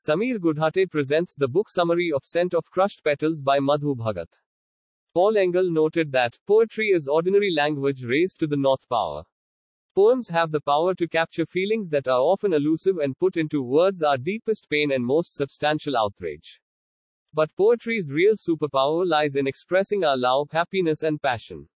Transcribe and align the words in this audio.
Samir 0.00 0.38
Gudhate 0.38 0.90
presents 0.90 1.36
the 1.36 1.46
book 1.46 1.68
summary 1.68 2.10
of 2.10 2.24
Scent 2.24 2.54
of 2.54 2.64
Crushed 2.70 3.04
Petals 3.04 3.42
by 3.42 3.58
Madhu 3.60 3.94
Bhagat. 3.94 4.40
Paul 5.12 5.36
Engle 5.36 5.70
noted 5.70 6.10
that 6.12 6.38
poetry 6.46 6.88
is 6.88 7.06
ordinary 7.06 7.52
language 7.54 8.02
raised 8.02 8.40
to 8.40 8.46
the 8.46 8.56
nth 8.56 8.88
power. 8.88 9.24
Poems 9.94 10.30
have 10.30 10.52
the 10.52 10.60
power 10.62 10.94
to 10.94 11.06
capture 11.06 11.44
feelings 11.44 11.90
that 11.90 12.08
are 12.08 12.18
often 12.18 12.54
elusive 12.54 12.96
and 12.96 13.18
put 13.18 13.36
into 13.36 13.62
words 13.62 14.02
our 14.02 14.16
deepest 14.16 14.70
pain 14.70 14.90
and 14.90 15.04
most 15.04 15.34
substantial 15.34 15.98
outrage. 15.98 16.62
But 17.34 17.54
poetry's 17.54 18.10
real 18.10 18.36
superpower 18.36 19.06
lies 19.06 19.36
in 19.36 19.46
expressing 19.46 20.02
our 20.02 20.16
love, 20.16 20.50
happiness, 20.50 21.02
and 21.02 21.20
passion. 21.20 21.68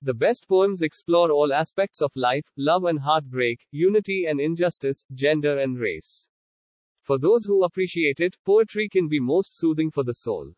The 0.00 0.14
best 0.14 0.48
poems 0.48 0.80
explore 0.80 1.30
all 1.30 1.52
aspects 1.52 2.00
of 2.00 2.10
life, 2.14 2.50
love 2.56 2.84
and 2.84 3.00
heartbreak, 3.00 3.66
unity 3.70 4.24
and 4.24 4.40
injustice, 4.40 5.04
gender 5.12 5.58
and 5.58 5.78
race. 5.78 6.26
For 7.10 7.18
those 7.18 7.44
who 7.44 7.64
appreciate 7.64 8.20
it, 8.20 8.36
poetry 8.46 8.88
can 8.88 9.08
be 9.08 9.18
most 9.18 9.58
soothing 9.58 9.90
for 9.90 10.04
the 10.04 10.14
soul. 10.14 10.52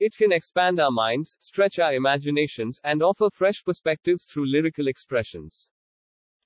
It 0.00 0.16
can 0.16 0.32
expand 0.32 0.80
our 0.80 0.90
minds, 0.90 1.36
stretch 1.40 1.78
our 1.78 1.92
imaginations, 1.92 2.80
and 2.82 3.02
offer 3.02 3.28
fresh 3.28 3.62
perspectives 3.62 4.24
through 4.24 4.50
lyrical 4.50 4.88
expressions. 4.88 5.68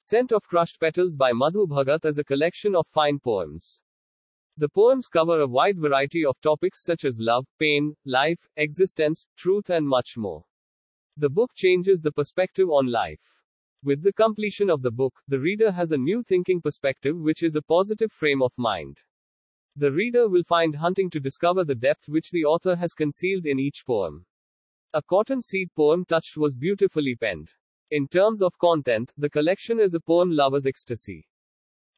Scent 0.01 0.33
of 0.33 0.42
Crushed 0.48 0.80
Petals 0.80 1.14
by 1.14 1.30
Madhu 1.33 1.69
Bhagat 1.69 2.05
is 2.05 2.19
a 2.19 2.24
collection 2.24 2.74
of 2.74 2.88
fine 2.88 3.20
poems. 3.20 3.80
The 4.56 4.69
poems 4.69 5.06
cover 5.06 5.41
a 5.41 5.47
wide 5.47 5.78
variety 5.78 6.25
of 6.25 6.41
topics 6.41 6.83
such 6.83 7.05
as 7.05 7.20
love, 7.20 7.47
pain, 7.61 7.95
life, 8.05 8.48
existence, 8.56 9.25
truth, 9.36 9.70
and 9.70 9.86
much 9.86 10.14
more. 10.17 10.42
The 11.17 11.30
book 11.30 11.52
changes 11.55 12.00
the 12.00 12.11
perspective 12.11 12.69
on 12.70 12.91
life. 12.91 13.23
With 13.84 14.02
the 14.02 14.12
completion 14.12 14.69
of 14.69 14.83
the 14.83 14.91
book, 14.91 15.14
the 15.28 15.39
reader 15.39 15.70
has 15.70 15.92
a 15.92 15.97
new 15.97 16.25
thinking 16.25 16.61
perspective, 16.61 17.17
which 17.17 17.45
is 17.45 17.55
a 17.55 17.62
positive 17.62 18.11
frame 18.11 18.42
of 18.42 18.50
mind. 18.56 18.98
The 19.79 19.93
reader 19.93 20.29
will 20.29 20.43
find 20.43 20.75
hunting 20.75 21.09
to 21.11 21.21
discover 21.21 21.65
the 21.65 21.77
depth 21.77 22.09
which 22.09 22.33
the 22.33 22.45
author 22.45 22.75
has 22.75 22.95
concealed 22.95 23.47
in 23.47 23.61
each 23.61 23.85
poem. 23.87 24.27
A 24.93 25.01
cotton 25.01 25.41
seed 25.41 25.69
poem 25.77 26.05
touched 26.05 26.37
was 26.37 26.57
beautifully 26.57 27.15
penned. 27.15 27.53
In 27.93 28.09
terms 28.09 28.43
of 28.43 28.59
content, 28.59 29.12
the 29.17 29.31
collection 29.31 29.79
is 29.79 29.95
a 29.95 30.01
poem 30.01 30.33
lover's 30.33 30.67
ecstasy. 30.67 31.29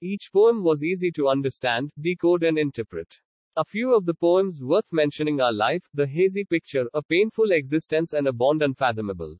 Each 0.03 0.31
poem 0.31 0.63
was 0.63 0.85
easy 0.85 1.11
to 1.13 1.29
understand, 1.29 1.91
decode, 1.99 2.43
and 2.43 2.59
interpret. 2.59 3.17
A 3.57 3.65
few 3.65 3.97
of 3.97 4.05
the 4.05 4.13
poems 4.13 4.61
worth 4.63 4.93
mentioning 4.93 5.41
are 5.41 5.51
Life, 5.51 5.89
The 5.95 6.07
Hazy 6.07 6.45
Picture, 6.45 6.85
A 6.93 7.03
Painful 7.03 7.51
Existence, 7.51 8.13
and 8.13 8.27
A 8.27 8.33
Bond 8.35 8.61
Unfathomable. 8.61 9.39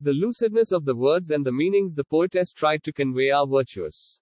The 0.00 0.12
lucidness 0.12 0.72
of 0.72 0.86
the 0.86 0.96
words 0.96 1.32
and 1.32 1.44
the 1.44 1.52
meanings 1.52 1.94
the 1.94 2.04
poetess 2.04 2.54
tried 2.54 2.82
to 2.84 2.94
convey 2.94 3.28
are 3.28 3.46
virtuous. 3.46 4.20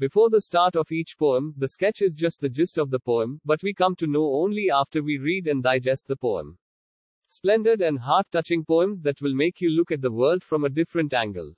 Before 0.00 0.30
the 0.30 0.40
start 0.40 0.76
of 0.76 0.90
each 0.90 1.18
poem, 1.18 1.52
the 1.58 1.68
sketch 1.68 2.00
is 2.00 2.14
just 2.14 2.40
the 2.40 2.48
gist 2.48 2.78
of 2.78 2.88
the 2.88 2.98
poem, 2.98 3.38
but 3.44 3.62
we 3.62 3.74
come 3.74 3.94
to 3.96 4.06
know 4.06 4.32
only 4.32 4.70
after 4.70 5.02
we 5.02 5.18
read 5.18 5.46
and 5.46 5.62
digest 5.62 6.06
the 6.06 6.16
poem. 6.16 6.56
Splendid 7.28 7.82
and 7.82 7.98
heart 7.98 8.26
touching 8.32 8.64
poems 8.64 9.02
that 9.02 9.20
will 9.20 9.34
make 9.34 9.60
you 9.60 9.68
look 9.68 9.90
at 9.90 10.00
the 10.00 10.10
world 10.10 10.42
from 10.42 10.64
a 10.64 10.70
different 10.70 11.12
angle. 11.12 11.54